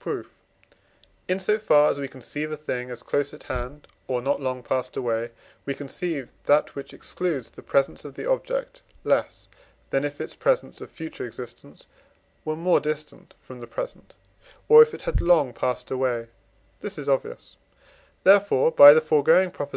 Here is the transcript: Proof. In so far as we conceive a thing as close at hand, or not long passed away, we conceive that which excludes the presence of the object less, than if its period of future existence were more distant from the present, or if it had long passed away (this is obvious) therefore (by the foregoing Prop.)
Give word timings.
Proof. 0.00 0.40
In 1.28 1.38
so 1.38 1.56
far 1.56 1.88
as 1.88 2.00
we 2.00 2.08
conceive 2.08 2.50
a 2.50 2.56
thing 2.56 2.90
as 2.90 3.04
close 3.04 3.32
at 3.32 3.44
hand, 3.44 3.86
or 4.08 4.20
not 4.20 4.40
long 4.42 4.60
passed 4.64 4.96
away, 4.96 5.30
we 5.64 5.72
conceive 5.72 6.32
that 6.46 6.74
which 6.74 6.92
excludes 6.92 7.50
the 7.50 7.62
presence 7.62 8.04
of 8.04 8.14
the 8.14 8.28
object 8.28 8.82
less, 9.04 9.48
than 9.90 10.02
if 10.04 10.20
its 10.20 10.34
period 10.34 10.80
of 10.82 10.90
future 10.90 11.24
existence 11.24 11.86
were 12.44 12.56
more 12.56 12.80
distant 12.80 13.36
from 13.40 13.60
the 13.60 13.68
present, 13.68 14.16
or 14.68 14.82
if 14.82 14.92
it 14.94 15.02
had 15.02 15.20
long 15.20 15.52
passed 15.52 15.92
away 15.92 16.26
(this 16.80 16.98
is 16.98 17.08
obvious) 17.08 17.56
therefore 18.24 18.72
(by 18.72 18.92
the 18.92 19.00
foregoing 19.00 19.48
Prop.) 19.52 19.66